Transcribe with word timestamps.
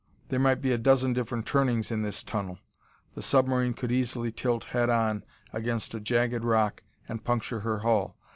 There 0.29 0.39
might 0.39 0.61
be 0.63 0.71
a 0.71 0.79
dozen 0.79 1.13
different 1.13 1.45
turnings 1.45 1.91
in 1.91 2.01
this 2.01 2.23
tunnel: 2.23 2.57
the 3.13 3.21
submarine 3.21 3.75
could 3.75 3.91
easily 3.91 4.31
tilt 4.31 4.63
head 4.63 4.89
on 4.89 5.23
against 5.53 5.93
a 5.93 5.99
jagged 5.99 6.43
rock 6.43 6.81
and 7.07 7.23
puncture 7.23 7.59
her 7.59 7.77
hull. 7.81 8.17